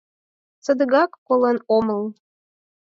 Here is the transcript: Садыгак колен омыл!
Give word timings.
Садыгак 0.65 1.11
колен 1.27 1.57
омыл! 1.77 2.03